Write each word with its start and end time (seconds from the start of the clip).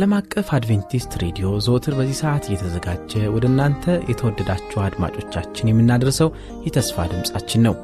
ከዓለም 0.00 0.14
አቀፍ 0.18 0.48
አድቬንቲስት 0.56 1.12
ሬዲዮ 1.22 1.46
ዘወትር 1.64 1.94
በዚህ 1.96 2.16
ሰዓት 2.20 2.44
እየተዘጋጀ 2.46 3.12
ወደ 3.32 3.44
እናንተ 3.50 3.96
የተወደዳችሁ 4.10 4.78
አድማጮቻችን 4.84 5.68
የምናደርሰው 5.70 6.28
የተስፋ 6.66 7.04
ድምፃችን 7.10 7.64
ነው። 7.66 7.74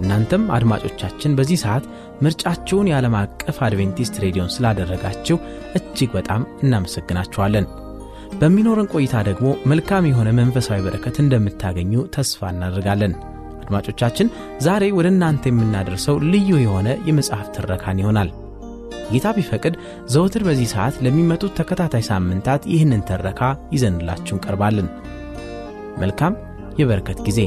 እናንተም 0.00 0.42
አድማጮቻችን 0.56 1.36
በዚህ 1.38 1.60
ሰዓት 1.62 1.84
ምርጫችሁን 2.24 2.90
የዓለም 2.90 3.16
አቀፍ 3.22 3.60
አድቬንቲስት 3.68 4.20
ሬዲዮን 4.24 4.52
ስላደረጋችሁ 4.56 5.38
እጅግ 5.80 6.12
በጣም 6.18 6.44
እናመሰግናችኋለን። 6.64 7.68
በሚኖረን 8.42 8.92
ቆይታ 8.94 9.24
ደግሞ 9.30 9.48
መልካም 9.72 10.10
የሆነ 10.10 10.28
መንፈሳዊ 10.40 10.78
በረከት 10.84 11.18
እንደምታገኙ 11.24 12.04
ተስፋ 12.16 12.52
እናደርጋለን። 12.54 13.14
አድማጮቻችን 13.62 14.34
ዛሬ 14.60 14.92
ወደ 14.92 15.08
እናንተ 15.08 15.46
የምናደርሰው 15.50 16.18
ልዩ 16.30 16.52
የሆነ 16.62 16.90
የመጽሐፍ 17.08 17.50
ትረካን 17.56 18.02
ይሆናል። 18.04 18.30
ጌታ 19.12 19.28
ቢፈቅድ 19.36 19.74
ዘወትር 20.08 20.44
በዚህ 20.48 20.70
ሰዓት 20.74 20.96
ለሚመጡት 21.04 21.56
ተከታታይ 21.58 22.04
ሳምንታት 22.10 22.62
ይህንን 22.72 23.04
ትረካ 23.10 23.40
ይዘንላችሁ 23.72 24.34
እንቀርባለን። 24.36 24.88
መልካም 25.98 26.34
የበረከት 26.78 27.20
ጊዜ። 27.26 27.40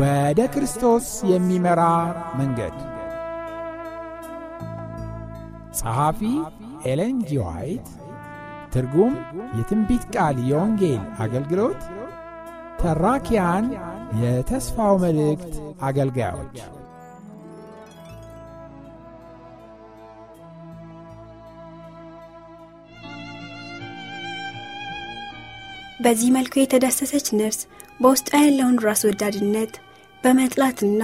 ወደ 0.00 0.40
ክርስቶስ 0.46 1.06
የሚመራ 1.24 1.80
መንገድ። 2.34 2.76
ጸሐፊ 5.78 6.20
ኤለን 6.84 7.16
ጂ 7.22 7.32
ትርጉም 8.72 9.14
የትንቢት 9.58 10.04
ቃል 10.14 10.36
የወንጌል 10.50 11.02
አገልግሎት። 11.18 11.80
ተራኪያን 12.80 13.66
የተስፋው 14.22 14.94
መልእክት 14.98 15.54
አገልጋዮች። 15.82 16.56
በዚህ 26.00 26.28
መልኩ 26.32 26.54
የተዳሰሰች 26.58 27.26
ነፍስ 27.34 27.60
በውስጧ 28.00 28.30
ያለውን 28.38 28.76
ራስ 28.84 29.00
ወዳድነት 29.08 29.72
በመጥላትና 30.24 31.02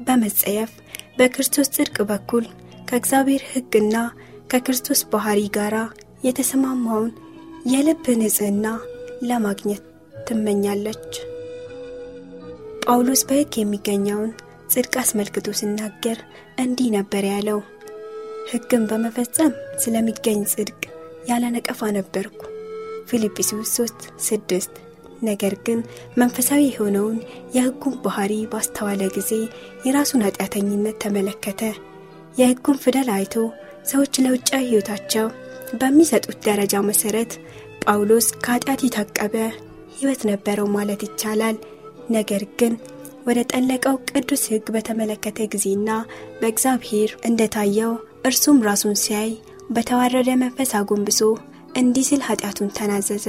በመጸየፍ 0.00 0.72
በክርስቶስ 1.18 1.68
ጽድቅ 1.76 1.96
በኩል 2.10 2.44
ከእግዚአብሔር 2.88 3.42
ሕግና 3.52 3.96
ከክርስቶስ 4.50 5.00
ባህሪ 5.12 5.40
ጋር 5.56 5.74
የተሰማማውን 6.26 7.12
የልብ 7.72 8.04
ንጽሕና 8.20 8.66
ለማግኘት 9.22 9.84
ትመኛለች። 10.26 11.12
ጳውሎስ 12.84 13.22
በሕግ 13.28 13.54
የሚገኘውን 13.58 14.30
ጽድቅ 14.72 14.94
አስመልክቶ 15.02 15.48
ሲናገር 15.60 16.18
እንዲህ 16.58 16.88
ነበር 16.96 17.24
ያለው፣ 17.32 17.60
ሕግን 18.52 18.82
በመፈጸም 18.90 19.52
ስለሚገኝ 19.82 20.40
ጽድቅ 20.52 20.82
ያለ 21.28 21.44
ነቀፋ 21.54 21.90
ነበርኩ። 21.96 22.40
ፊልጵስዩስ 23.08 23.70
3 23.76 23.98
ስድስት 24.26 24.74
ነገር 25.22 25.54
ግን 25.66 25.78
መንፈሳዊ 26.16 26.62
የሆነውን 26.66 27.16
የሕጉን 27.56 27.94
ባህሪ 28.04 28.32
ባስተዋለ 28.52 29.02
ጊዜ 29.16 29.30
የራሱን 29.86 30.24
ኃጢአተኝነት 30.26 30.96
ተመለከተ። 31.04 31.60
የሕጉን 32.36 32.80
ፊደል 32.82 33.08
አይቶ 33.14 33.34
ሰዎች 33.86 34.14
ለውጫዊ 34.24 34.62
ሕይወታቸው 34.68 35.26
በሚሰጡት 35.80 36.38
ደረጃ 36.46 36.74
መሠረት 36.88 37.32
ጳውሎስ 37.84 38.26
ከኃጢአት 38.44 38.80
የታቀበ 38.84 39.34
ሕይወት 39.96 40.22
ነበረው 40.30 40.68
ማለት 40.76 41.02
ይቻላል። 41.06 41.56
ነገር 42.10 42.42
ግን 42.58 42.74
ወደ 43.26 43.38
ጠለቀው 43.50 43.96
ቅዱስ 44.10 44.42
ሕግ 44.50 44.66
በተመለከተ 44.74 45.48
ጊዜና 45.52 45.88
በእግዚአብሔር 46.40 47.10
እንደታየው 47.28 47.92
እርሱም 48.26 48.58
ራሱን 48.68 48.96
ሲያይ 49.02 49.30
በተዋረደ 49.70 50.30
መንፈስ 50.42 50.70
አጎንብሶ 50.78 51.20
እንዲህ 51.76 52.04
ሲል 52.08 52.20
ኃጢአቱን 52.26 52.70
ተናዘዘ። 52.76 53.26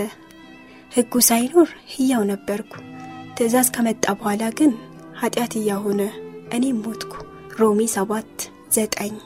ሕጉ 0.92 1.14
ሳይኖር 1.28 1.70
ሕያው 1.94 2.24
ነበርኩ፣ 2.30 2.72
ትእዛዝ 3.38 3.68
ከመጣ 3.76 4.06
በኋላ 4.20 4.44
ግን 4.60 4.72
ኃጢአት 5.20 5.54
እያሆነ 5.60 6.02
እኔም 6.56 6.78
ሞትኩ። 6.86 7.14
ሮሜ 7.60 7.80
7 7.94 8.46
9 8.76 9.18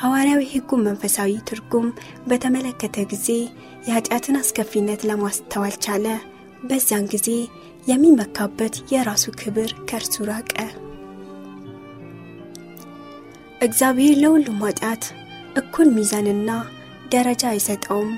ሐዋርያዊ 0.00 0.42
ሕጉን 0.52 0.84
መንፈሳዊ 0.86 1.32
ትርጉም 1.48 1.86
በተመለከተ 2.28 2.96
ጊዜ 3.12 3.28
የኃጢአትን 3.86 4.38
አስከፊነት 4.40 5.00
ለማስተዋል 5.08 5.74
ቻለ። 5.84 6.06
በዚያን 6.64 7.04
ጊዜ 7.12 7.28
የሚመካበት 7.86 8.74
የራሱ 8.92 9.24
ክብር 9.40 9.70
ከእርሱ 9.88 10.24
ራቀ። 10.30 10.54
እግዚአብሔር 13.60 14.16
ለሁሉም 14.22 14.60
ኃጢአት 14.64 15.04
እኩል 15.60 15.88
ሚዛንና 15.96 16.50
ደረጃ 17.12 17.42
አይሰጠውም። 17.50 18.10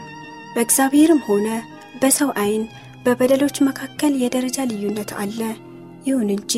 በእግዚአብሔርም 0.55 1.21
ሆነ 1.29 1.47
በሰው 1.95 2.31
ዓይን 2.43 2.65
በበደሎች 3.05 3.57
መካከል 3.69 4.13
የደረጃ 4.21 4.59
ልዩነት 4.71 5.11
አለ። 5.23 5.41
ይሁን 6.07 6.29
እንጂ 6.37 6.53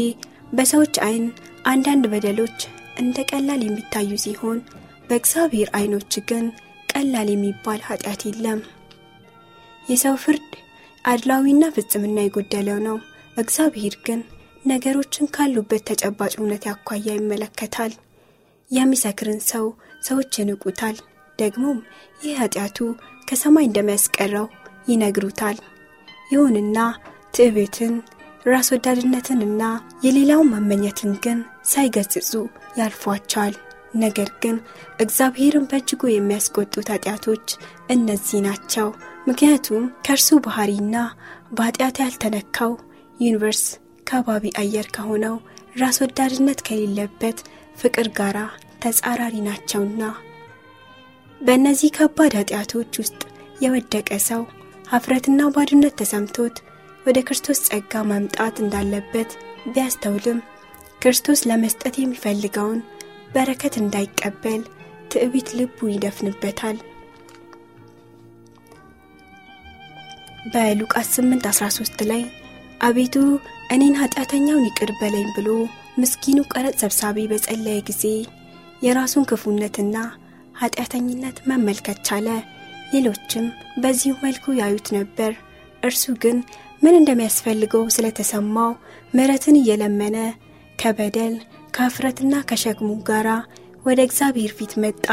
በሰዎች 0.52 0.94
ዓይን 1.06 1.24
አንዳንድ 1.64 2.04
በደሎች 2.12 2.58
እንደ 2.98 3.16
ቀላል 3.30 3.60
የሚታዩ 3.64 4.10
ሲሆን 4.24 4.58
በእግዚአብሔር 5.08 5.68
ዓይኖች 5.78 6.12
ግን 6.28 6.44
ቀላል 6.88 7.28
የሚባል 7.32 7.80
ኃጢአት 7.88 8.20
የለም። 8.28 8.60
የሰው 9.84 10.14
ፍርድ 10.16 10.50
አድላዊና 11.04 11.64
ፍጽምና 11.76 12.18
የጎደለው 12.22 12.78
ነው። 12.86 12.96
እግዚአብሔር 13.36 13.94
ግን 14.06 14.20
ነገሮችን 14.64 15.30
ካሉበት 15.34 15.82
ተጨባጭ 15.88 16.32
እውነት 16.36 16.62
ያኳያ 16.68 17.06
ይመለከታል። 17.16 17.92
የሚሰክርን 18.70 19.40
ሰው 19.50 19.64
ሰዎች 20.02 20.38
ይንቁታል። 20.40 20.96
ደግሞም 21.38 21.78
ይህ 22.22 22.34
ኃጢአቱ 22.40 22.78
ከሰማይ 23.28 23.66
እንደሚያስቀረው 23.68 24.46
ይነግሩታል። 24.86 25.58
ይሁንና 26.30 26.78
ትዕቢትን፣ 27.34 27.94
ራስ 28.46 28.68
ወዳድነትንና 28.74 29.62
የሌላውን 30.04 30.50
መመኘትን 30.54 31.12
ግን 31.24 31.38
ሳይገስጹ 31.64 32.32
ያልፏቸዋል። 32.78 33.54
ነገር 33.96 34.28
ግን 34.42 34.56
እግዚአብሔርን 35.00 35.68
በእጅጉ 35.70 36.02
የሚያስቆጡት 36.10 36.88
ኃጢአቶች 36.94 37.46
እነዚህ 37.90 38.40
ናቸው። 38.46 38.88
ምክንያቱም 39.28 39.84
ከእርሱ 40.06 40.38
ባህሪና 40.46 40.96
በኃጢአት 41.56 41.98
ያልተነካው 42.02 42.72
ዩኒቨርስ 43.20 43.62
ከባቢ 44.06 44.44
አየር 44.62 44.86
ከሆነው 44.96 45.36
ራስ 45.80 45.96
ወዳድነት 46.02 46.58
ከሌለበት 46.66 47.38
ፍቅር 47.78 48.08
ጋር 48.18 48.36
ተጻራሪ 48.82 49.34
ናቸውና። 49.46 50.02
በእነዚህ 51.40 51.90
ከባድ 51.96 52.32
ኃጢአቶች 52.40 52.92
ውስጥ 53.00 53.20
የወደቀ 53.64 54.10
ሰው 54.26 54.42
ሀፍረትና 54.94 55.42
ባዶነት 55.54 55.94
ተሰምቶት 56.00 56.56
ወደ 57.06 57.18
ክርስቶስ 57.26 57.58
ጸጋ 57.66 58.02
መምጣት 58.10 58.56
እንዳለበት 58.62 59.30
ቢያስተውልም 59.72 60.38
ክርስቶስ 61.02 61.40
ለመስጠት 61.50 61.94
የሚፈልገውን 61.98 62.80
በረከት 63.34 63.74
እንዳይቀበል 63.80 64.62
ትዕቢት 65.12 65.48
ልቡ 65.58 65.88
ይደፍንበታል። 65.90 66.76
በሉቃስ 70.54 71.10
8 71.18 71.50
13 71.52 72.06
ላይ 72.10 72.22
አቤቱ 72.80 73.16
እኔን 73.74 74.00
ኃጢአተኛውን 74.00 74.66
ይቅር 74.68 74.92
በለኝ 75.00 75.28
ብሎ 75.36 75.48
ምስኪኑ 75.98 76.40
ቀረጥ 76.52 76.76
ሰብሳቢ 76.82 77.26
በጸለየ 77.30 77.86
ጊዜ 77.88 78.04
የራሱን 78.82 79.28
ክፉነትና 79.30 79.96
ኃጢአተኝነት 80.60 81.38
መመልከት 81.50 82.00
ቻለ። 82.08 82.28
ሌሎችም 82.94 83.46
በዚሁ 83.82 84.14
መልኩ 84.24 84.54
ያዩት 84.60 84.88
ነበር። 84.96 85.32
እርሱ 85.82 86.04
ግን 86.22 86.36
ምን 86.82 86.94
እንደሚያስፈልገው 87.00 87.84
ስለተሰማው 87.94 88.72
ምሕረትን 89.14 89.56
እየለመነ 89.60 90.16
ከበደል 90.78 91.34
ከእፍረትና 91.74 92.34
ከሸክሙ 92.48 92.90
ጋር 93.08 93.28
ወደ 93.86 94.00
እግዚአብሔር 94.06 94.52
ፊት 94.58 94.72
መጣ። 94.84 95.06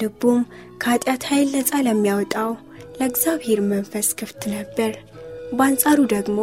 ልቡም 0.00 0.40
ከኃጢአት 0.82 1.22
ኃይል 1.30 1.48
ነፃ 1.56 1.80
ለሚያወጣው 1.86 2.50
ለእግዚአብሔር 2.98 3.60
መንፈስ 3.72 4.08
ክፍት 4.18 4.42
ነበር። 4.54 4.92
በአንጻሩ 5.56 6.00
ደግሞ 6.14 6.38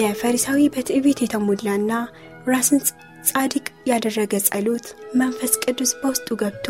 የፈሪሳዊ 0.00 0.60
በትዕቢት 0.74 1.18
የተሞላና 1.22 1.92
ራስን 2.50 2.80
ጻድቅ 3.28 3.66
ያደረገ 3.90 4.34
ጸሎት 4.46 4.86
መንፈስ 5.20 5.52
ቅዱስ 5.64 5.90
በውስጡ 6.00 6.28
ገብቶ 6.42 6.66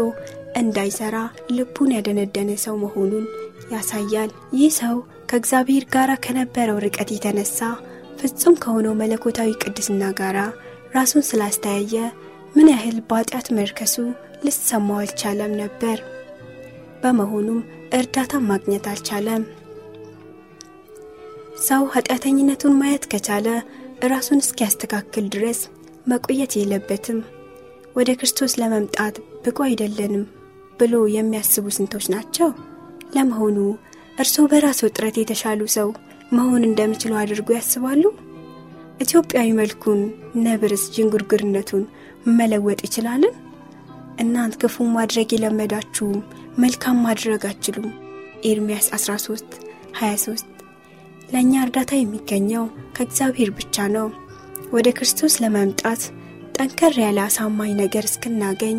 እንዳይሠራ 0.60 1.16
ልቡን 1.50 1.90
ያደነደነ 1.96 2.50
ሰው 2.64 2.74
መሆኑን 2.76 3.24
ያሳያል። 3.72 4.30
ይህ 4.58 4.70
ሰው 4.78 4.96
ከእግዚአብሔር 5.30 5.84
ጋር 5.94 6.10
ከነበረው 6.24 6.78
ርቀት 6.84 7.10
የተነሳ 7.14 7.58
ፍጹም 8.20 8.54
ከሆነው 8.62 8.94
መለኮታዊ 9.00 9.50
ቅድስና 9.62 10.04
ጋር 10.20 10.36
ራሱን 10.94 11.24
ስላስተያየ 11.28 11.94
ምን 12.54 12.68
ያህል 12.72 12.96
በኃጢአት 13.08 13.48
መርከሱ 13.58 13.94
ልሰማው 14.44 15.00
አልቻለም 15.02 15.52
ነበር። 15.60 15.98
በመሆኑም 17.02 17.60
እርዳታ 17.98 18.32
ማግኘት 18.48 18.86
አልቻለም። 18.92 19.42
ሰው 21.68 21.84
ኃጢአተኝነቱን 21.94 22.78
ማየት 22.80 23.04
ከቻለ 23.12 23.46
ራሱን 24.12 24.42
እስኪያስተካክል 24.44 25.26
ድረስ 25.28 25.60
መቆየት 26.06 26.52
የለበትም። 26.56 27.18
ወደ 27.96 28.10
ክርስቶስ 28.18 28.52
ለመምጣት 28.60 29.14
ብቁ 29.44 29.58
አይደለንም 29.64 30.24
ብሎ 30.80 30.94
የሚያስቡ 31.14 31.66
ስንቶች 31.76 32.06
ናቸው? 32.14 32.48
ለመሆኑ 33.14 33.56
እርስዎ 34.18 34.44
በራስዎ 34.52 34.88
ጥረት 34.96 35.16
የተሻሉ 35.20 35.60
ሰው 35.76 35.88
መሆን 36.32 36.62
እንደሚችሉ 36.68 37.12
አድርጎ 37.20 37.48
ያስባሉ? 37.56 38.02
ኢትዮጵያዊ 39.00 39.48
መልኩን 39.60 40.00
ነብርስ 40.44 40.84
ዥንጉርጉርነቱን 40.94 41.84
መለወጥ 42.38 42.80
ይችላልን? 42.86 43.34
እናንት 44.22 44.54
ክፉ 44.62 44.86
ማድረግ 44.96 45.28
የለመዳችሁም 45.32 46.16
መልካም 46.58 46.96
ማድረግ 47.06 47.42
አችሉም። 47.50 47.88
ኤርምያስ 48.50 48.86
13 48.96 49.58
23 49.98 50.48
ለእኛ 51.32 51.52
እርዳታ 51.64 51.92
የሚገኘው 51.96 52.64
ከእግዚአብሔር 52.96 53.50
ብቻ 53.58 53.86
ነው። 53.96 54.06
ወደ 54.72 54.88
ክርስቶስ 54.96 55.34
ለመምጣት 55.42 56.02
ጠንከር 56.56 56.94
ያለ 57.04 57.18
አሳማኝ 57.26 57.72
ነገር 57.82 58.04
እስክናገኝ 58.08 58.76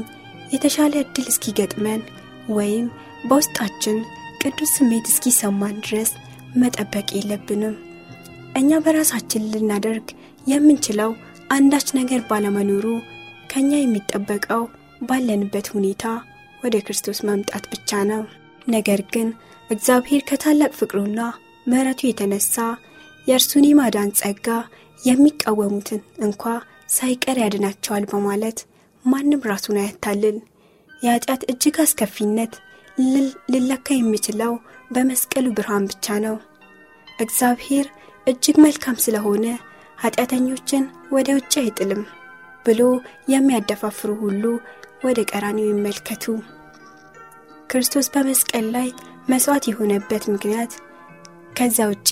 የተሻለ 0.49 0.93
ዕድል 1.03 1.27
እስኪገጥመን 1.31 2.01
ወይም 2.57 2.85
በውስጣችን 3.29 3.97
ቅዱስ 4.41 4.71
ስሜት 4.77 5.05
እስኪሰማን 5.11 5.75
ድረስ 5.85 6.11
መጠበቅ 6.55 7.07
የለብንም። 7.15 7.75
እኛ 8.59 8.79
በራሳችን 8.85 9.49
ልናደርግ 9.53 10.07
የምንችለው 10.47 11.11
አንዳች 11.49 11.87
ነገር 11.99 12.21
ባለመኖሩ 12.29 12.85
ከእኛ 13.51 13.71
የሚጠበቀው 13.77 14.63
ባለንበት 15.01 15.67
ሁኔታ 15.75 16.05
ወደ 16.63 16.75
ክርስቶስ 16.85 17.19
መምጣት 17.29 17.65
ብቻ 17.73 17.99
ነው። 18.11 18.23
ነገር 18.67 19.01
ግን 19.13 19.27
እግዚአብሔር 19.69 20.21
ከታላቅ 20.29 20.71
ፍቅሩና 20.79 21.19
ምሕረቱ 21.67 22.01
የተነሳ 22.07 22.55
የእርሱን 23.27 23.65
የማዳን 23.67 24.09
ጸጋ 24.19 24.47
የሚቃወሙትን 24.99 26.01
እንኳ 26.27 26.43
ሳይቀር 26.89 27.37
ያድናቸዋል 27.43 28.03
በማለት 28.11 28.59
ማንም 29.05 29.41
ራሱን 29.49 29.77
አያታልል። 29.81 30.37
የኃጢአት 31.01 31.41
እጅግ 31.51 31.75
አስከፊነት 31.83 32.53
ሊለካ 33.53 33.87
የሚችለው 33.95 34.53
በመስቀሉ 34.91 35.45
ብርሃን 35.57 35.85
ብቻ 35.91 36.17
ነው። 36.25 36.35
እግዚአብሔር 37.19 37.85
እጅግ 38.27 38.57
መልካም 38.65 38.97
ስለሆነ 39.05 39.45
ኃጢአተኞችን 39.97 40.83
ወደ 41.11 41.29
ውጭ 41.37 41.53
አይጥልም 41.61 42.01
ብሎ 42.65 42.81
የሚያደፋፍሩ 43.33 44.11
ሁሉ 44.23 44.43
ወደ 45.05 45.19
ቀራኒው 45.31 45.67
ይመልከቱ። 45.69 46.23
ክርስቶስ 47.69 48.07
በመስቀል 48.13 48.67
ላይ 48.75 48.87
መሥዋዕት 49.29 49.65
የሆነበት 49.69 50.23
ምክንያት 50.33 50.71
ከዛ 51.57 51.87
ውጪ 51.91 52.09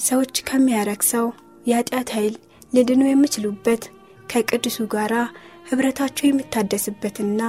ሰዎች 0.00 0.34
ከሚያረክሰው 0.48 1.26
የኃጢአት 1.66 2.10
ኃይል 2.16 2.34
ሊድኑ 2.72 3.02
የሚችሉበት 3.08 3.82
ከቅዱሱ 4.28 4.78
ጋር 4.94 5.12
ኅብረታቸው 5.72 6.26
የሚታደስበትና 6.28 7.42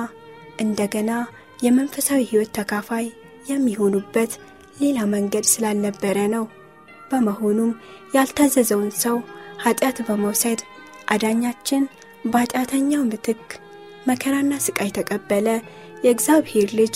እንደገና 0.64 1.12
የመንፈሳዊ 1.60 2.22
ሕይወት 2.30 2.52
ተካፋይ 2.58 3.06
የሚሆኑበት 3.50 4.32
ሌላ 4.82 5.00
መንገድ 5.14 5.46
ስላልነበረ 5.52 6.18
ነው። 6.36 6.46
በመሆኑም 7.12 7.72
ያልታዘዘውን 8.16 8.92
ሰው 9.04 9.18
ኃጢአት 9.64 9.98
በመውሰድ 10.08 10.62
አዳኛችን 11.14 11.84
በኃጢአተኛው 12.26 13.04
ምትክ 13.10 13.44
መከራና 14.08 14.54
ስቃይ 14.66 14.90
ተቀበለ። 14.98 15.48
የእግዚአብሔር 16.06 16.70
ልጅ 16.80 16.96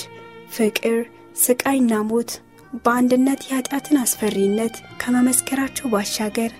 ፍቅር፣ 0.56 0.97
ስቃይና 1.38 1.94
ሞት 2.09 2.31
በአንድነት 2.77 3.41
የኃጢአትን 3.45 3.97
አስፈሪነት 4.01 4.75
ከመመስከራቸው 5.01 5.88
ባሻገር 5.94 6.51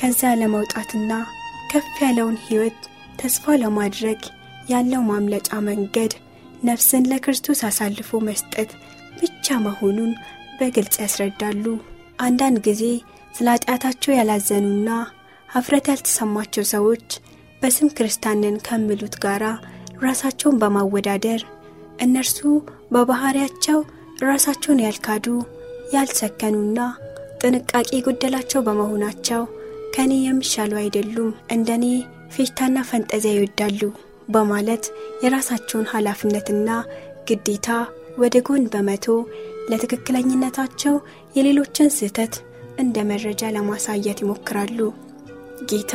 ከዛ 0.00 0.30
ለመውጣትና 0.40 1.10
ከፍ 1.70 1.92
ያለውን 2.02 2.38
ሕይወት 2.46 2.80
ተስፋ 3.22 3.54
ለማድረግ 3.62 4.20
ያለው 4.70 5.02
ማምለጫ 5.08 5.48
መንገድ 5.68 6.12
ነፍስን 6.68 7.04
ለክርስቶስ 7.10 7.60
አሳልፎ 7.68 8.20
መስጠት 8.28 8.70
ብቻ 9.20 9.56
መሆኑን 9.64 10.12
በግልጽ 10.58 10.96
ያስረዳሉ። 11.02 11.64
አንዳንድ 12.18 12.58
ጊዜ 12.66 12.82
ስለ 13.34 13.46
ኃጢአታቸው 13.54 14.12
ያላዘኑና 14.16 14.88
ኀፍረት 15.48 15.86
ያልተሰማቸው 15.90 16.64
ሰዎች 16.72 17.06
በስም 17.62 17.88
ክርስቲያንን 17.96 18.56
ከሚሉት 18.66 19.16
ጋር 19.24 19.42
ራሳቸውን 20.04 20.58
በማወዳደር 20.62 21.42
እነርሱ 22.04 22.38
በባሕርያቸው 22.94 23.78
ራሳቸውን 24.24 24.82
ያልካዱ 24.84 25.26
ያልሰከኑና 25.94 26.78
ጥንቃቄ 27.42 27.88
የጎደላቸው 27.94 28.60
በመሆናቸው 28.66 29.42
ከእኔ 29.94 30.12
የሚሻሉ 30.22 30.72
አይደሉም፣ 30.82 31.30
እንደ 31.54 31.70
እኔ 31.78 31.86
ፌሽታና 32.34 32.78
ፈንጠዚያ 32.88 33.32
ይወዳሉ 33.36 33.80
በማለት 34.28 34.84
የራሳቸውን 35.24 35.90
ኃላፊነትና 35.92 36.68
ግዴታ 37.28 37.68
ወደ 38.18 38.36
ጎን 38.46 38.64
በመቶ 38.72 39.06
ለትክክለኝነታቸው 39.72 40.94
የሌሎችን 41.36 41.94
ስህተት 41.96 42.34
እንደ 42.78 42.96
መረጃ 43.10 43.50
ለማሳየት 43.54 44.20
ይሞክራሉ። 44.22 44.78
ጌታ 45.70 45.94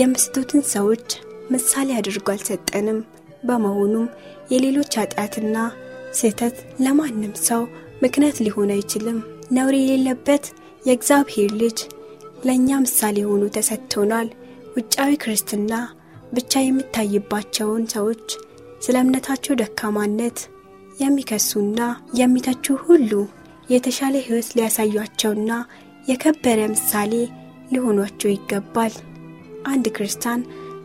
የምስቱትን 0.00 0.62
ሰዎች 0.72 1.06
ምሳሌ 1.50 1.88
አድርጎ 1.98 2.26
አልሰጠንም። 2.34 2.98
በመሆኑም 3.44 4.06
የሌሎች 4.52 4.92
ኃጢአትና 5.00 5.56
ስህተት 6.12 6.56
ለማንም 6.80 7.34
ሰው 7.48 7.62
ምክንያት 8.02 8.36
ሊሆን 8.44 8.72
አይችልም። 8.74 9.18
ነውር 9.52 9.74
የሌለበት 9.80 10.44
የእግዚአብሔር 10.84 11.50
ልጅ 11.62 11.78
ለእኛ 12.46 12.78
ምሳሌ 12.84 13.18
ሆኖ 13.28 13.44
ተሰጥቶናል። 13.56 14.28
ውጫዊ 14.76 15.12
ክርስትና 15.22 15.72
ብቻ 16.32 16.52
የሚታይባቸውን 16.62 17.84
ሰዎች 17.94 18.26
ስለ 18.84 18.96
እምነታቸው 19.02 19.58
ደካማነት 19.60 20.38
የሚከሱና 20.98 21.80
የሚተቹ 22.20 22.76
ሁሉ 22.84 23.12
የተሻለ 23.68 24.14
ሕይወት 24.26 24.48
ሊያሳዩአቸውና 24.56 25.52
የከበረ 26.08 26.60
ምሳሌ 26.74 27.12
ሊሆኗቸው 27.72 28.30
ይገባል። 28.32 28.94
አንድ 29.66 29.86
ክርስቲያን 29.96 30.42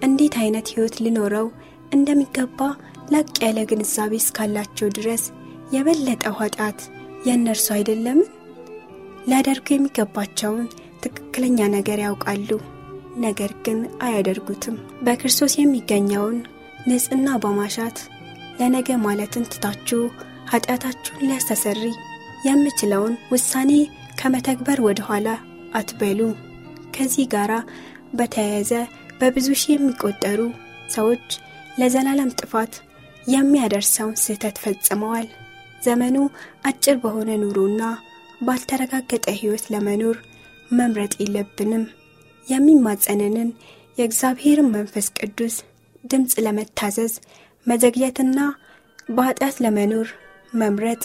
እንዴት 0.07 0.35
አይነት 0.41 0.67
ሕይወት 0.73 0.95
ሊኖረው 1.03 1.47
እንደሚገባ 1.95 2.59
ላቅ 3.13 3.29
ያለ 3.45 3.59
ግንዛቤ 3.71 4.13
እስካላቸው 4.21 4.89
ድረስ 4.97 5.23
የበለጠው 5.75 6.35
ኃጢአት 6.39 6.79
የእነርሱ 7.27 7.67
አይደለምን? 7.75 8.29
ሊያደርጉ 9.27 9.67
የሚገባቸውን 9.73 10.65
ትክክለኛ 11.03 11.59
ነገር 11.75 11.99
ያውቃሉ፣ 12.05 12.49
ነገር 13.25 13.51
ግን 13.65 13.79
አያደርጉትም። 14.01 14.75
በክርስቶስ 15.01 15.53
የሚገኘውን 15.57 16.37
ንጽሕና 16.87 17.29
በማሻት 17.43 17.97
ለነገ 18.59 18.89
ማለትን 19.03 19.49
ትታችሁ 19.51 20.01
ኃጢአታችሁን 20.51 21.25
ሊያስተሰሪ 21.27 21.83
የምችለውን 22.45 23.13
ውሳኔ 23.31 23.71
ከመተግበር 24.21 24.79
ወደ 24.87 24.99
ኋላ 25.09 25.27
አትበሉ። 25.73 26.19
ከዚህ 26.95 27.25
ጋር 27.33 27.51
በተያያዘ 28.13 28.71
በብዙ 29.19 29.47
ሺህ 29.61 29.73
የሚቆጠሩ 29.75 30.39
ሰዎች 30.89 31.27
ለዘላለም 31.79 32.33
ጥፋት 32.39 32.73
የሚያደርሰውን 33.27 34.15
ስህተት 34.23 34.57
ፈጽመዋል። 34.63 35.27
ዘመኑ 35.81 36.17
አጭር 36.65 36.95
በሆነ 37.03 37.31
ኑሮና 37.43 37.83
ባልተረጋገጠ 38.41 39.25
ሕይወት 39.39 39.65
ለመኖር 39.73 40.17
መምረጥ 40.71 41.13
የለብንም። 41.19 41.83
የሚማጸንንን 42.47 43.49
የእግዚአብሔርን 43.97 44.69
መንፈስ 44.75 45.07
ቅዱስ 45.19 45.55
ድምፅ 46.03 46.33
ለመታዘዝ 46.45 47.13
መዘግየትና 47.67 48.37
በኃጢአት 49.09 49.55
ለመኖር 49.63 50.07
መምረጥ 50.53 51.01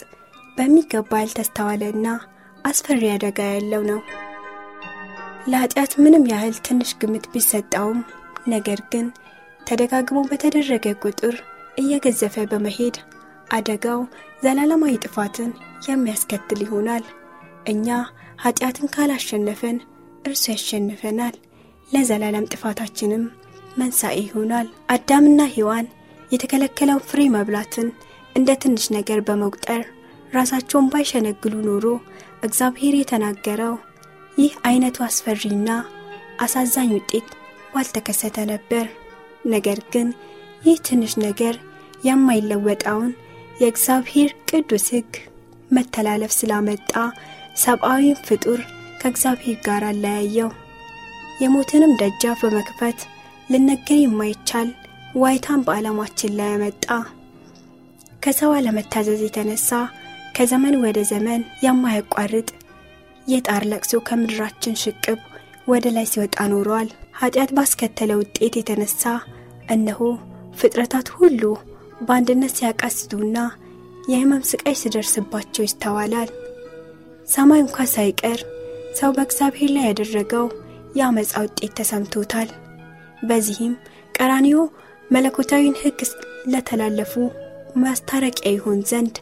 በሚገባ 0.57 1.19
ያልተስተዋለና 1.21 2.07
አስፈሪ 2.65 3.03
አደጋ 3.15 3.39
ያለው 3.51 3.83
ነው። 3.89 3.99
ለኃጢአት 5.47 5.91
ምንም 6.03 6.23
ያህል 6.31 6.55
ትንሽ 6.67 6.89
ግምት 7.01 7.25
ቢሰጠውም 7.33 7.99
ነገር 8.47 8.79
ግን 8.91 9.05
ተደጋግሞ 9.61 10.17
በተደረገ 10.29 10.87
ቁጥር 11.03 11.35
እየገዘፈ 11.77 12.35
በመሄድ 12.51 12.95
አደጋው 13.49 14.01
ዘላለማዊ 14.43 14.95
ጥፋትን 15.05 15.51
የሚያስከትል 15.87 16.59
ይሆናል። 16.65 17.05
እኛ 17.67 17.87
ኃጢአትን 18.43 18.91
ካላሸነፈን 18.93 19.77
እርሱ 20.27 20.43
ያሸንፈናል፣ 20.53 21.35
ለዘላለም 21.89 22.49
ጥፋታችንም 22.53 23.23
መንሳኤ 23.77 24.17
ይሆናል። 24.23 24.67
አዳምና 24.93 25.41
ሔዋን 25.53 25.85
የተከለከለው 26.31 26.99
ፍሬ 27.09 27.21
መብላትን 27.35 27.87
እንደ 28.35 28.49
ትንሽ 28.63 28.85
ነገር 28.95 29.19
በመቁጠር 29.27 29.83
ራሳቸውን 30.33 30.89
ባይሸነግሉ 30.93 31.53
ኖሮ 31.67 31.85
እግዚአብሔር 32.43 32.95
የተናገረው 32.97 33.75
ይህ 34.37 34.53
አይነቱ 34.67 34.97
አስፈሪና 35.05 35.69
አሳዛኝ 36.39 36.89
ውጤት 36.95 37.29
ባልተከሰተ 37.73 38.37
ነበር። 38.51 38.85
ነገር 39.47 39.79
ግን 39.93 40.07
ይህ 40.63 40.77
ትንሽ 40.87 41.13
ነገር 41.25 41.55
የማይለወጠውን 42.07 43.11
የእግዚአብሔር 43.61 44.31
ቅዱስ 44.49 44.85
ሕግ 44.93 45.13
መተላለፍ 45.71 46.31
ስላመጣ 46.37 46.91
ሰብአዊ 47.57 48.03
ፍጡር 48.27 48.59
ከእግዚአብሔር 48.99 49.57
ጋር 49.67 49.83
አለያየው። 49.89 50.49
የሞትንም 51.41 51.91
ደጃፍ 52.01 52.39
በመክፈት 52.45 52.99
ልነገር 53.49 53.99
የማይቻል 53.99 54.69
ዋይታን 55.15 55.63
በዓለማችን 55.65 56.35
ላይ 56.37 56.49
ያመጣ። 56.53 56.85
ከሰው 58.23 58.51
አለመታዘዝ 58.55 59.21
የተነሳ 59.25 59.69
ከዘመን 60.37 60.75
ወደ 60.83 60.99
ዘመን 61.11 61.41
የማያቋርጥ 61.65 62.49
የጣር 63.27 63.63
ለቅሶ 63.71 63.93
ከምድራችን 64.07 64.79
ሽቅብ 64.81 65.19
ወደ 65.67 65.85
ላይ 65.95 66.05
ሲወጣ 66.11 66.37
ኖሯል። 66.51 66.89
ኃጢአት 67.19 67.51
ባስከተለ 67.57 68.11
ውጤት 68.19 68.53
የተነሳ 68.59 69.03
እነሆ 69.73 69.99
ፍጥረታት 70.57 71.07
ሁሉ 71.17 71.41
በአንድነት 72.01 72.53
ሲያቃስቱና 72.57 73.37
የሕመም 74.11 74.43
ስቃይ 74.49 74.75
ሲደርስባቸው 74.81 75.65
ይስተዋላል። 75.65 76.29
ሰማይ 77.27 77.61
እንኳ 77.63 77.85
ሳይቀር 77.93 78.39
ሰው 78.93 79.11
በእግዚአብሔር 79.15 79.71
ላይ 79.75 79.85
ያደረገው 79.87 80.45
የአመፃ 80.97 81.31
ውጤት 81.45 81.71
ተሰምቶታል። 81.79 82.49
በዚህም 83.23 83.73
ቀራኒዮ 84.15 84.57
መለኮታዊን 85.11 85.75
ሕግ 85.81 85.99
ለተላለፉ 86.47 87.13
ማስታረቂያ 87.77 88.51
ይሆን 88.53 88.79
ዘንድ 88.91 89.15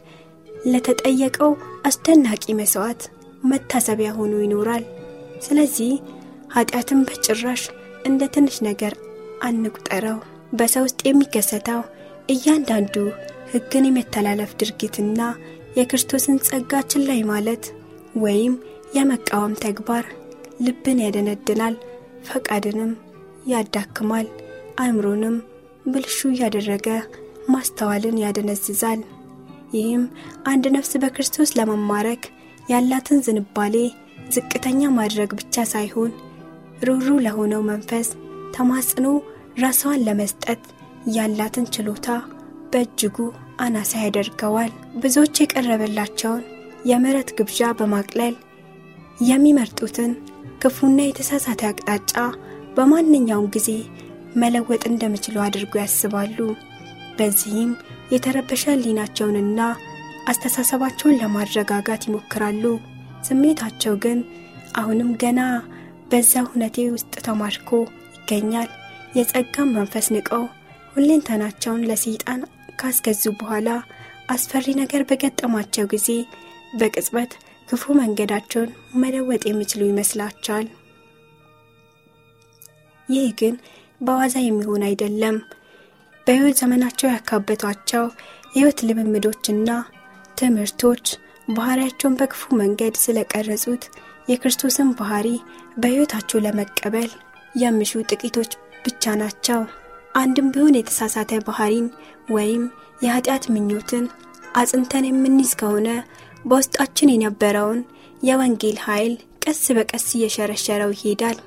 ለተጠየቀው 0.66 1.50
አስደናቂ 1.86 2.44
መሥዋዕት 2.60 3.02
መታሰቢያ 3.44 4.10
ሆኖ 4.18 4.34
ይኖራል። 4.44 4.84
ስለዚህ 5.42 5.90
ኃጢአትን 6.54 7.00
በጭራሽ 7.08 7.62
እንደ 8.04 8.22
ትንሽ 8.34 8.56
ነገር 8.68 8.94
አንቁጠረው። 9.42 10.18
በሰው 10.52 10.84
ውስጥ 10.86 11.00
የሚከሰተው 11.04 11.80
እያንዳንዱ 12.28 12.94
ሕግን 13.52 13.84
የመተላለፍ 13.88 14.50
ድርጊትና 14.60 15.20
የክርስቶስን 15.76 16.36
ጸጋ 16.46 16.80
ችላ 16.92 17.10
ማለት 17.30 17.64
ወይም 18.16 18.54
የመቃወም 18.94 19.54
ተግባር 19.64 20.04
ልብን 20.60 20.98
ያደነድናል፣ 21.04 21.74
ፈቃድንም 22.28 22.92
ያዳክማል፣ 23.52 24.26
አእምሮንም 24.82 25.36
ብልሹ 25.86 26.18
እያደረገ 26.30 26.86
ማስተዋልን 27.48 28.16
ያደነዝዛል። 28.22 29.00
ይህም 29.72 30.04
አንድ 30.44 30.64
ነፍስ 30.76 30.92
በክርስቶስ 31.02 31.50
ለመማረክ 31.58 32.22
ያላትን 32.68 33.18
ዝንባሌ 33.26 33.74
ዝቅተኛ 34.34 34.80
ማድረግ 34.96 35.30
ብቻ 35.40 35.64
ሳይሆን 35.72 36.12
ሩሩ 36.86 37.06
ለሆነው 37.26 37.62
መንፈስ 37.70 38.08
ተማጽኖ 38.56 39.06
ራሷን 39.62 40.02
ለመስጠት 40.06 40.62
ያላትን 41.16 41.66
ችሎታ 41.74 42.08
በእጅጉ 42.72 43.16
አናሳ 43.60 43.92
ያደርገዋል። 44.04 44.72
ብዙዎች 45.02 45.34
የቀረበላቸውን 45.42 46.42
የምሕረት 46.90 47.30
ግብዣ 47.38 47.68
በማቅለል 47.78 48.34
የሚመርጡትን 49.20 50.12
ክፉና 50.62 50.98
የተሳሳተ 51.04 51.62
አቅጣጫ 51.68 52.12
በማንኛውም 52.76 53.50
ጊዜ 53.54 53.70
መለወጥ 54.36 54.82
እንደሚችሉ 54.90 55.36
አድርጎ 55.44 55.74
ያስባሉ። 55.82 56.38
በዚህም 57.18 57.70
የተረበሸ 58.12 58.64
ሕሊናቸውንና 58.72 59.60
አስተሳሰባቸውን 60.30 61.18
ለማረጋጋት 61.20 62.02
ይሞክራሉ። 62.08 62.64
ስሜታቸው 63.28 63.94
ግን 64.04 64.18
አሁንም 64.76 65.10
ገና 65.22 65.40
በዛ 66.10 66.42
ሁነቴ 66.50 66.76
ውስጥ 66.94 67.14
ተማርኮ 67.26 67.70
ይገኛል። 68.16 68.68
የጸጋም 69.16 69.74
መንፈስ 69.76 70.06
ንቀው 70.14 70.44
ሁሌንተናቸውን 70.94 71.86
ለሰይጣን 71.88 72.40
ካስገዙ 72.80 73.24
በኋላ 73.40 73.68
አስፈሪ 74.28 74.66
ነገር 74.80 75.02
በገጠማቸው 75.10 75.84
ጊዜ 75.92 76.08
በቅጽበት 76.78 77.32
ክፉ 77.68 77.94
መንገዳቸውን 77.98 78.70
መለወጥ 79.02 79.42
የሚችሉ 79.46 79.82
ይመስላቸዋል። 79.88 80.66
ይህ 83.08 83.28
ግን 83.40 83.54
በዋዛ 84.00 84.34
የሚሆን 84.42 84.82
አይደለም። 84.88 85.36
በሕይወት 86.26 86.56
ዘመናቸው 86.60 87.08
ያካበቷቸው 87.10 88.04
የሕይወት 88.48 88.78
ልምምዶችና 88.88 89.70
ትምህርቶች 90.36 91.04
ባህሪያቸውን 91.48 92.16
በክፉ 92.20 92.42
መንገድ 92.60 92.94
ስለቀረጹት 93.02 93.82
የክርስቶስን 94.28 94.88
ባህሪ 94.98 95.28
በሕይወታቸው 95.76 96.38
ለመቀበል 96.44 97.10
የሚሹ 97.54 97.92
ጥቂቶች 98.10 98.50
ብቻ 98.84 99.14
ናቸው። 99.20 99.60
አንድም 100.14 100.48
ቢሆን 100.52 100.78
የተሳሳተ 100.78 101.32
ባህሪን 101.46 101.86
ወይም 102.30 102.62
የኃጢአት 103.04 103.44
ምኞትን 103.54 104.04
አጽንተን 104.56 105.06
የምንይዝ 105.08 105.52
ከሆነ 105.60 105.88
በውስጣችን 106.46 107.12
የነበረውን 107.12 107.80
የወንጌል 108.22 108.78
ኃይል 108.86 109.14
ቀስ 109.44 109.62
በቀስ 109.76 110.06
እየሸረሸረው 110.16 110.90
ይሄዳል። 110.94 111.38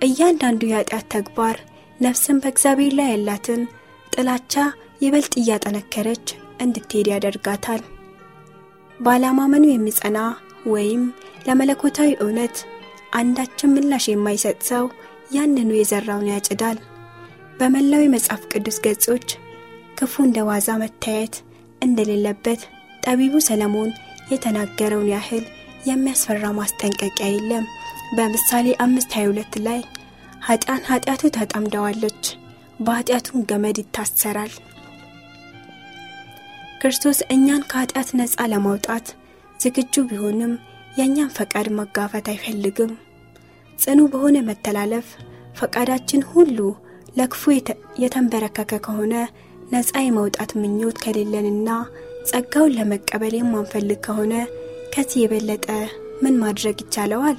እያንዳንዱ 0.00 0.60
የኃጢአት 0.68 1.06
ተግባር 1.14 1.56
ነፍስን 1.98 2.36
በእግዚአብሔር 2.42 2.92
ላይ 2.98 3.08
ያላትን 3.12 3.62
ጥላቻ 4.12 4.54
ይበልጥ 5.02 5.32
እያጠነከረች 5.40 6.26
እንድትሄድ 6.64 7.08
ያደርጋታል። 7.12 7.82
ባለማመኑ 9.00 9.64
የሚጸና 9.68 10.18
ወይም 10.66 11.02
ለመለኮታዊ 11.48 12.10
እውነት 12.22 12.56
አንዳችን 13.18 13.74
ምላሽ 13.74 14.06
የማይሰጥ 14.10 14.58
ሰው 14.70 14.84
ያንኑ 15.36 15.70
የዘራውን 15.76 16.30
ያጭዳል። 16.32 16.78
በመላው 17.58 18.02
የመጽሐፍ 18.02 18.42
ቅዱስ 18.52 18.76
ገጾች 18.84 19.28
ክፉ 19.98 20.14
እንደ 20.26 20.38
ዋዛ 20.48 20.68
መታየት 20.82 21.36
እንደሌለበት 21.82 22.60
ጠቢቡ 23.02 23.34
ሰለሞን 23.46 23.90
የተናገረውን 24.30 25.10
ያህል 25.12 25.44
የሚያስፈራ 25.88 26.44
ማስጠንቀቂያ 26.58 27.28
የለም። 27.30 27.64
በምሳሌ 28.16 28.66
አምስት 28.84 29.10
22 29.16 29.58
ላይ 29.66 29.80
ኃጢአን 30.46 30.82
ኃጢአቱ 30.88 31.22
ተጠምደዋለች፣ 31.36 32.22
በኃጢአቱን 32.80 33.44
ገመድ 33.50 33.78
ይታሰራል። 33.82 34.52
ክርስቶስ 36.80 37.18
እኛን 37.34 37.62
ከኃጢአት 37.70 38.10
ነፃ 38.18 38.44
ለማውጣት 38.52 39.06
ዝግጁ 39.60 39.94
ቢሆንም 40.10 40.52
የእኛን 40.98 41.32
ፈቃድ 41.36 41.66
መጋፈት 41.78 42.26
አይፈልግም። 42.32 42.92
ጽኑ 43.78 44.00
በሆነ 44.12 44.36
መተላለፍ 44.48 45.08
ፈቃዳችን 45.56 46.22
ሁሉ 46.32 46.58
ለክፉ 47.18 47.42
የተንበረከከ 48.02 48.72
ከሆነ 48.86 49.14
ነፃ 49.72 49.92
የመውጣት 50.02 50.50
ምኞት 50.60 50.96
ከሌለንና 51.02 51.68
ጸጋውን 52.28 52.74
ለመቀበል 52.78 53.34
የማንፈልግ 53.36 54.00
ከሆነ 54.06 54.34
ከዚህ 54.94 55.18
የበለጠ 55.22 55.66
ምን 56.22 56.34
ማድረግ 56.42 56.76
ይቻለዋል? 56.82 57.36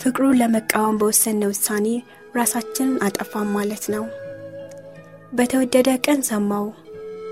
ፍቅሩን 0.00 0.38
ለመቃወም 0.40 0.98
በወሰነ 1.00 1.42
ውሳኔ 1.50 1.86
ራሳችንን 2.38 3.00
አጠፋም 3.06 3.48
ማለት 3.56 3.84
ነው። 3.94 4.04
በተወደደ 5.32 5.88
ቀን 6.06 6.20
ሰማው፣ 6.30 6.66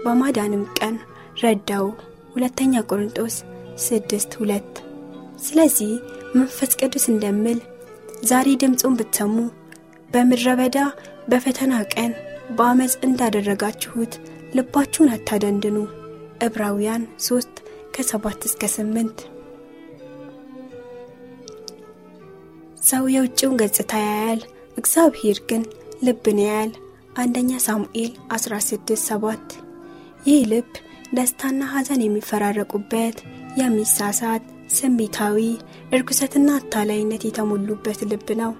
በማዳንም 0.04 0.64
ቀን 0.78 0.94
ረዳው። 1.42 1.86
ሁለተኛ 2.34 2.82
ቆሮንጦስ 2.90 3.34
ስድስት 3.84 4.32
ሁለት 4.40 4.72
ስለዚህ 5.44 5.92
መንፈስ 6.34 6.72
ቅዱስ 6.80 7.04
እንደምል 7.12 7.58
ዛሬ 8.24 8.48
ድምፁን 8.62 8.96
ብትሰሙ 8.98 9.36
በምድረ 10.10 10.48
በዳ 10.60 10.78
በፈተና 11.28 11.74
ቀን 11.94 12.12
በአመፅ 12.56 12.94
እንዳደረጋችሁት 13.06 14.14
ልባችሁን 14.54 15.12
አታደንድኑ። 15.14 15.76
ዕብራውያን 16.42 17.02
3 17.25 17.61
ከ7 17.94 18.46
እስከ 18.49 18.62
8 18.75 19.22
ሰው 22.82 23.04
የውጭውን 23.12 23.58
ገጽታ 23.61 23.92
ያያል፣ 24.04 24.40
እግዚአብሔር 24.76 25.38
ግን 25.50 25.62
ልብን 26.06 26.38
ያያል። 26.44 26.70
አንደኛ 27.16 27.50
ሳሙኤል 27.64 28.12
16 28.37 28.94
7 29.02 29.54
ይህ 30.26 30.40
ልብ 30.52 30.70
ደስታና 31.14 31.62
ሐዘን 31.72 32.02
የሚፈራረቁበት 32.04 33.16
የሚሳሳት 33.61 34.44
ስሜታዊ 34.75 35.38
እርኩሰትና 35.92 36.49
አታላይነት 36.58 37.22
የተሞሉበት 37.26 38.00
ልብ 38.11 38.28
ነው። 38.42 38.52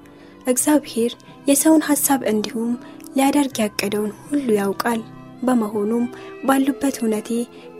እግዚአብሔር 0.47 1.13
የሰውን 1.47 1.83
ሐሳብ 1.89 2.21
እንዲሁም 2.31 2.73
ሊያደርግ 3.17 3.57
ያቀደውን 3.63 4.13
ሁሉ 4.23 4.47
ያውቃል። 4.59 5.01
በመሆኑም 5.43 6.05
ባሉበት 6.45 6.97
ሁነቴ 7.03 7.29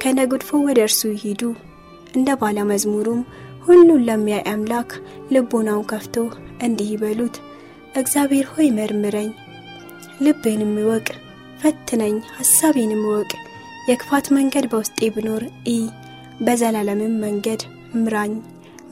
ከነጉድፎ 0.03 0.61
ወደ 0.67 0.79
እርሱ 0.87 1.01
ይሂዱ። 1.15 1.43
እንደ 2.15 2.31
ባለ 2.41 2.59
መዝሙሩም 2.71 3.21
ሁሉን 3.67 4.05
ለሚያይ 4.09 4.43
አምላክ 4.53 4.91
ልቦናውን 5.35 5.89
ከፍቶ 5.93 6.17
እንዲህ 6.65 6.89
ይበሉት፣ 6.95 7.37
እግዚአብሔር 7.95 8.47
ሆይ 8.53 8.69
መርምረኝ፣ 8.71 9.31
ልቤንም 10.25 10.75
እወቅ፣ 10.83 11.07
ፈትነኝ፣ 11.63 12.17
ሐሳቤንም 12.37 13.03
እወቅ። 13.09 13.31
የክፋት 13.89 14.27
መንገድ 14.37 14.67
በውስጤ 14.73 15.11
ብኖር 15.15 15.45
ኢ 15.69 15.79
በዘላለምም 16.41 17.15
መንገድ 17.25 17.63
ምራኝ። 17.97 18.35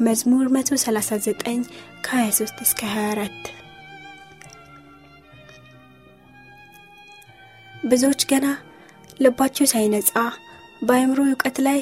መዝሙር 0.00 0.46
139 0.50 1.64
ከ23 2.02 2.62
እስከ 2.62 2.80
24 2.92 3.59
ብዙዎች 7.84 8.22
ገና 8.30 8.46
ልባቸው 9.20 9.66
ሳይነጻ 9.72 10.12
በአእምሮ 10.82 11.20
እውቀት 11.26 11.56
ላይ 11.66 11.80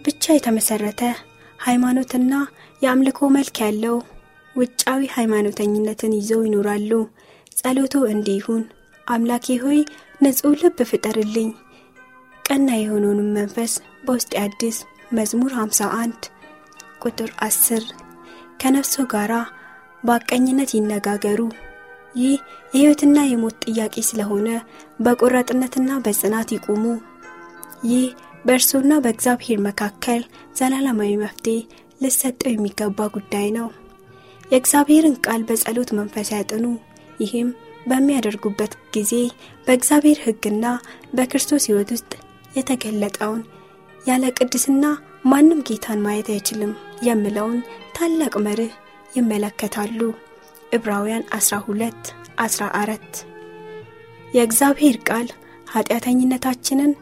ብቻ 0.00 0.24
የተመሰረተ 0.34 1.00
ሃይማኖትና 1.60 2.32
የአምልኮ 2.82 3.28
መልክ 3.34 3.56
ያለው 3.64 3.96
ውጫዊ 4.56 5.00
ሃይማኖተኝነትን 5.14 6.16
ይዘው 6.18 6.40
ይኖራሉ። 6.46 6.90
ጸሎቶ 7.58 7.94
እንዲህ 8.12 8.36
ይሁን፣ 8.40 8.62
አምላኬ 9.06 9.56
ሆይ 9.62 9.78
ንጹሕ 10.20 10.54
ልብ 10.62 10.78
ፍጠርልኝ፣ 10.90 11.50
ቀና 12.44 12.68
የሆነውንም 12.78 13.30
መንፈስ 13.38 13.72
በውስጥ 14.06 14.32
አዲስ። 14.42 14.78
መዝሙር 15.12 15.52
51 15.58 16.28
ቁጥር 17.02 17.30
10 17.42 17.86
ከነፍሶ 18.60 19.04
ጋራ 19.12 19.32
በአቀኝነት 20.04 20.70
ይነጋገሩ። 20.76 21.40
ይህ 22.14 22.34
የሕይወትና 22.72 23.18
የሞት 23.24 23.56
ጥያቄ 23.66 23.94
ስለሆነ 24.08 24.48
በቆራጥነትና 25.04 25.90
በጽናት 26.04 26.50
ይቁሙ። 26.54 26.84
ይህ 27.90 28.06
በእርሱና 28.44 28.92
በእግዚአብሔር 29.04 29.58
መካከል 29.66 30.20
ዘላለማዊ 30.58 31.12
መፍትሄ 31.22 31.56
ሊሰጠው 32.00 32.50
የሚገባ 32.52 33.06
ጉዳይ 33.14 33.48
ነው። 33.58 33.68
የእግዚአብሔርን 34.44 35.16
ቃል 35.26 35.42
በጸሎት 35.48 35.90
መንፈስ 35.98 36.30
ያጥኑ። 36.34 36.64
ይህም 37.20 37.48
በሚያደርጉበት 37.86 38.72
ጊዜ 38.94 39.12
በእግዚአብሔር 39.66 40.18
ሕግና 40.24 40.66
በክርስቶስ 41.14 41.66
ሕይወት 41.68 41.90
ውስጥ 41.96 42.12
የተገለጠውን 42.56 43.42
ያለ 44.06 44.24
ቅድስና 44.38 44.84
ማንም 45.24 45.64
ጌታን 45.68 46.02
ማየት 46.04 46.28
አይችልም 46.32 46.72
የሚለውን 47.02 47.58
ታላቅ 47.96 48.34
መርህ 48.46 48.72
ይመለከታሉ። 49.16 49.98
ዕብራውያን 50.72 51.24
12 51.36 52.12
14 52.42 53.18
የእግዚአብሔር 54.34 54.96
ቃል 55.08 55.26
ኃጢአተኝነታችንን 55.72 56.92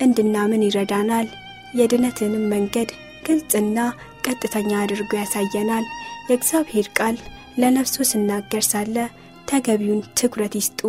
እንድናምን 0.00 0.64
ይረዳናል። 0.66 1.28
የድነትንም 1.74 2.44
መንገድ 2.52 2.90
ግልጽና 3.26 3.78
ቀጥተኛ 4.26 4.70
አድርጎ 4.80 5.10
ያሳየናል። 5.20 5.84
የእግዚአብሔር 6.28 6.88
ቃል 6.98 7.16
ለነፍሱ 7.58 7.96
ስናገር 8.10 8.64
ሳለ 8.68 8.96
ተገቢውን 9.48 10.00
ትኩረት 10.18 10.54
ይስጡ። 10.58 10.80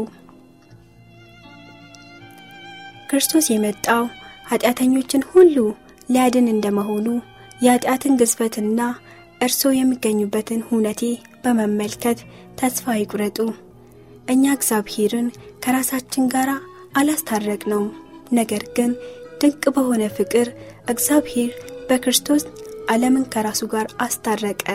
ክርስቶስ 3.10 3.46
የመጣው 3.52 4.04
ኃጢአተኞችን 4.48 5.24
ሁሉ 5.32 5.56
ሊያድን 6.10 6.48
እንደመሆኑ 6.54 7.08
የኃጢአትን 7.63 8.13
ግዝፈትና 8.22 8.80
እርሶ 9.41 9.62
የሚገኙበትን 9.73 10.62
ሁነቴ 10.67 11.01
በመመልከት 11.43 12.19
ተስፋ 12.60 12.93
ይቁረጡ። 12.97 13.38
እኛ 14.30 14.43
እግዚአብሔርን 14.56 15.27
ከራሳችን 15.63 16.25
ጋር 16.34 16.49
አላስታረቅ 16.99 17.62
ነው። 17.73 17.84
ነገር 18.34 18.63
ግን 18.77 18.91
ድንቅ 19.41 19.63
በሆነ 19.75 20.04
ፍቅር 20.17 20.47
እግዚአብሔር 20.89 21.51
በክርስቶስ 21.89 22.43
ዓለምን 22.91 23.25
ከራሱ 23.34 23.62
ጋር 23.73 23.88
አስታረቀ። 24.06 24.65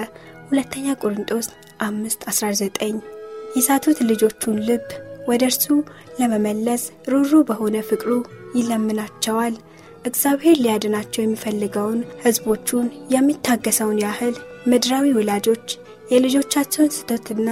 ሁለተኛ 0.48 0.96
ቆርንጦስ 1.02 1.46
5 1.86 2.26
19 2.30 2.98
የሳቱት 3.56 3.98
ልጆቹን 4.08 4.58
ልብ 4.68 4.86
ወደ 5.28 5.42
እርሱ 5.50 5.64
ለመመለስ 6.20 6.82
ሩሩ 7.12 7.32
በሆነ 7.48 7.76
ፍቅሩ 7.88 8.10
ይለምናቸዋል። 8.58 9.54
እግዚአብሔር 10.06 10.56
ሊያድናቸው 10.64 11.22
የሚፈልገውን 11.22 12.00
ሕዝቦቹን 12.24 12.86
የሚታገሰውን 13.14 13.98
ያህል 14.04 14.34
ምድራዊ 14.66 15.06
ወላጆች 15.16 15.66
የልጆቻቸውን 16.12 16.92
ስህተትና 16.96 17.50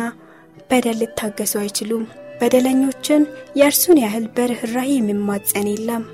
በደል 0.71 0.97
ሊታገሱ 1.01 1.55
አይችሉም። 1.61 2.05
በደለኞችን 2.41 3.23
የእርሱን 3.59 3.99
ያህል 4.03 4.25
በርኅራኄ 4.37 4.89
የሚማጸን 4.95 5.69
የለም። 5.73 6.05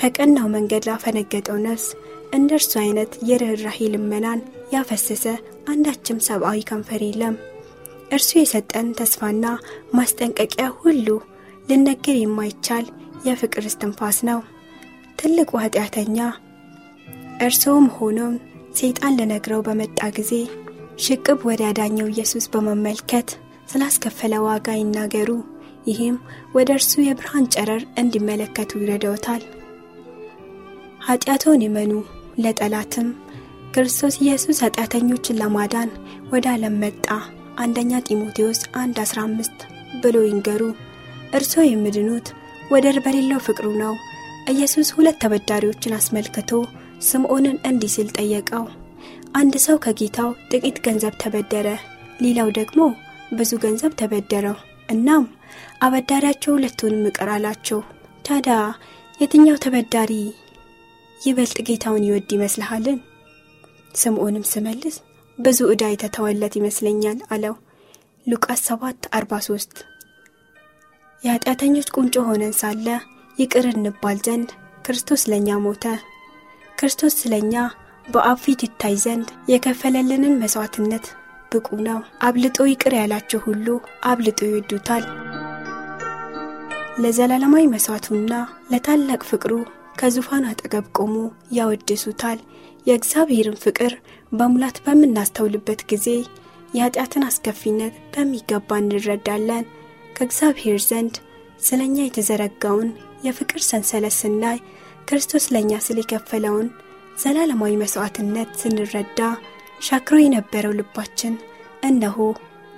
ከቀናው 0.00 0.46
መንገድ 0.54 0.86
ላፈነገጠው 0.88 1.58
ነፍስ 1.66 1.86
እንደ 2.32 2.50
እርሱ 2.58 2.72
አይነት 2.82 3.12
የርኅራኄ 3.28 3.88
ልመናን 3.94 4.40
ያፈሰሰ 4.74 5.24
አንዳችም 5.70 6.18
ሰብአዊ 6.26 6.58
ከንፈር 6.68 7.02
የለም። 7.06 7.34
እርሱ 8.10 8.30
የሰጠን 8.38 8.88
ተስፋና 8.98 9.44
ማስጠንቀቂያ 9.94 10.66
ሁሉ 10.80 11.06
ልነገር 11.68 12.16
የማይቻል 12.18 12.86
የፍቅር 13.26 13.64
እስትንፋስ 13.70 14.18
ነው። 14.28 14.38
ትልቁ 15.18 15.50
ኃጢአተኛ 15.62 16.18
እርስዎም 17.40 17.86
ሆኖም 17.96 18.34
ሰይጣን 18.74 19.16
ልነግረው 19.18 19.60
በመጣ 19.66 20.00
ጊዜ 20.16 20.32
ሽቅብ 20.98 21.38
ወደ 21.48 21.60
ያዳኘው 21.68 22.08
ኢየሱስ 22.12 22.44
በመመልከት 22.52 23.28
ስላስከፈለ 23.70 24.34
ዋጋ 24.46 24.68
ይናገሩ። 24.76 25.30
ይህም 25.86 26.16
ወደ 26.54 26.68
እርሱ 26.78 26.92
የብርሃን 27.02 27.46
ጨረር 27.54 27.82
እንዲመለከቱ 28.00 28.80
ይረዳውታል። 28.82 29.42
ኃጢአቶን 31.06 31.64
ይመኑ፣ 31.66 31.92
ለጠላትም 32.44 33.08
ክርስቶስ 33.74 34.14
ኢየሱስ 34.22 34.58
ኃጢአተኞችን 34.64 35.40
ለማዳን 35.40 35.90
ወደ 36.32 36.46
ዓለም 36.54 36.76
መጣ። 36.82 37.06
አንደኛ 37.58 37.92
ጢሞቴዎስ 38.06 38.60
1 38.78 39.00
15 39.04 39.64
ብሎ 40.02 40.16
ይንገሩ። 40.26 40.62
እርሶ 41.32 41.54
የሚድኑት 41.66 42.28
ወደር 42.70 42.96
በሌለው 43.04 43.40
ፍቅሩ 43.46 43.66
ነው። 43.82 43.94
ኢየሱስ 44.50 44.88
ሁለት 44.96 45.16
ተበዳሪዎችን 45.22 45.96
አስመልክቶ 45.96 46.50
ስምዖንን 47.00 47.56
እንዲህ 47.64 47.90
ሲል 47.94 48.08
ጠየቀው። 48.16 48.64
አንድ 49.34 49.54
ሰው 49.64 49.76
ከጌታው 49.84 50.30
ጥቂት 50.50 50.78
ገንዘብ 50.86 51.14
ተበደረ፣ 51.22 51.66
ሌላው 52.20 52.48
ደግሞ 52.58 52.80
ብዙ 53.32 53.50
ገንዘብ 53.64 53.92
ተበደረው። 54.00 54.56
እናም 54.88 55.24
አበዳሪያቸው 55.80 56.52
ሁለቱንም 56.56 57.06
ይቅር 57.08 57.28
አላቸው። 57.34 57.80
ታዲያ 58.24 58.56
የትኛው 59.20 59.56
ተበዳሪ 59.64 60.12
ይበልጥ 61.20 61.58
ጌታውን 61.68 62.04
ይወድ 62.06 62.30
ይመስልሃልን? 62.36 62.98
ስምዖንም 63.94 64.44
ስመልስ 64.50 64.96
ብዙ 65.38 65.58
ዕዳ 65.72 65.84
የተተወለት 65.90 66.54
ይመስለኛል 66.58 67.18
አለው። 67.34 67.54
ሉቃስ 68.26 68.60
7 68.70 69.08
43 69.14 69.82
የኃጢአተኞች 71.22 71.88
ቁንጮ 71.96 72.14
ሆነን 72.28 72.54
ሳለ 72.60 72.86
ይቅር 73.38 73.66
እንባል 73.72 74.18
ዘንድ 74.26 74.50
ክርስቶስ 74.84 75.22
ለእኛ 75.30 75.58
ሞተ። 75.64 75.84
ክርስቶስ 76.80 77.14
ስለ 77.20 77.34
እኛ 77.42 77.54
በአብ 78.06 78.38
ፊት 78.44 78.60
ይታይ 78.66 78.94
ዘንድ 79.02 79.28
የከፈለልንን 79.50 80.38
መሥዋዕትነት 80.40 81.06
ብቁ 81.52 81.68
ነው። 81.86 81.98
አብልጦ 82.22 82.58
ይቅር 82.68 82.94
ያላቸው 82.98 83.40
ሁሉ 83.46 83.66
አብልጦ 84.04 84.38
ይወዱታል። 84.46 85.04
ለዘላለማዊ 87.02 87.64
መሥዋዕቱና 87.66 88.32
ለታላቅ 88.72 89.20
ፍቅሩ 89.30 89.52
ከዙፋን 89.96 90.48
አጠገብ 90.50 90.86
ቆሞ 90.98 91.14
ያወድሱታል። 91.52 92.38
የእግዚአብሔርን 92.86 93.60
ፍቅር 93.64 93.92
በሙላት 94.32 94.76
በምናስተውልበት 94.86 95.80
ጊዜ 95.90 96.06
የኃጢአትን 96.74 97.26
አስከፊነት 97.28 97.94
በሚገባ 98.14 98.78
እንረዳለን። 98.78 99.64
ከእግዚአብሔር 100.16 100.78
ዘንድ 100.88 101.14
ስለ 101.60 101.80
እኛ 101.88 101.98
የተዘረጋውን 102.02 102.90
የፍቅር 103.24 103.62
ሰንሰለት 103.68 104.16
ስናይ 104.20 104.58
ክርስቶስ 105.10 105.44
ለእኛ 105.52 105.72
ስለ 105.84 105.98
የከፈለውን 106.02 106.66
ዘላለማዊ 107.18 107.72
መሥዋዕትነት 107.80 108.50
ስንረዳ 108.60 109.20
ሻክሮ 109.86 110.16
የነበረው 110.20 110.72
ልባችን 110.78 111.34
እነሆ 111.88 112.18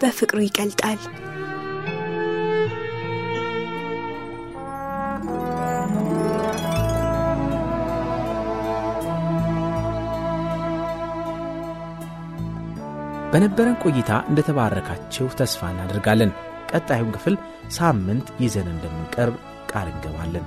በፍቅሩ 0.00 0.38
ይቀልጣል። 0.44 1.00
በነበረን 13.32 13.78
ቆይታ 13.82 14.12
እንደተባረካችሁ 14.30 15.28
ተስፋ 15.38 15.70
እናደርጋለን። 15.72 16.32
ቀጣዩን 16.72 17.14
ክፍል 17.16 17.36
ሳምንት 17.76 18.28
ይዘን 18.42 18.68
እንደምንቀርብ 18.72 19.36
ቃል 19.72 19.88
እንገባለን። 19.92 20.46